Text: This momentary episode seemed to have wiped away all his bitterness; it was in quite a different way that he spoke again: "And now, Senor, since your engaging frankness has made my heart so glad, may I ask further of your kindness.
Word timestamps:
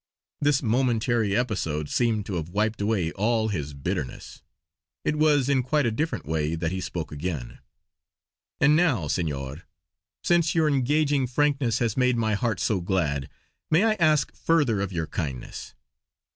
This 0.41 0.63
momentary 0.63 1.35
episode 1.37 1.87
seemed 1.87 2.25
to 2.25 2.33
have 2.37 2.49
wiped 2.49 2.81
away 2.81 3.11
all 3.11 3.49
his 3.49 3.75
bitterness; 3.75 4.41
it 5.05 5.15
was 5.15 5.47
in 5.47 5.61
quite 5.61 5.85
a 5.85 5.91
different 5.91 6.25
way 6.25 6.55
that 6.55 6.71
he 6.71 6.81
spoke 6.81 7.11
again: 7.11 7.59
"And 8.59 8.75
now, 8.75 9.07
Senor, 9.07 9.61
since 10.23 10.55
your 10.55 10.67
engaging 10.67 11.27
frankness 11.27 11.77
has 11.77 11.95
made 11.95 12.17
my 12.17 12.33
heart 12.33 12.59
so 12.59 12.81
glad, 12.81 13.29
may 13.69 13.83
I 13.83 13.93
ask 13.99 14.33
further 14.33 14.81
of 14.81 14.91
your 14.91 15.05
kindness. 15.05 15.75